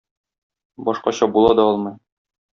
[0.87, 1.97] Башкача була да алмый.